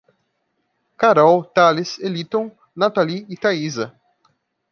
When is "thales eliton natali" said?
1.53-3.23